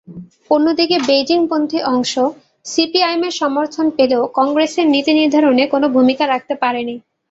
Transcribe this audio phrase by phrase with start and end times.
[0.51, 2.13] অন্যদিকে বেইজিংপন্থী অংশ
[2.65, 6.95] সিপিআইএমের সমর্থন পেলেও কংগ্রেসের নীতিনির্ধারণে কোনো ভূমিকা রাখতে পারেনি।